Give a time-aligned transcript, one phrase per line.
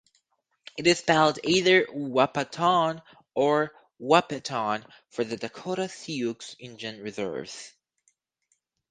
[0.79, 3.03] It is spelled either Wahpaton,
[3.35, 7.71] or Wahpeton for the Dakota Sioux Indian reserves.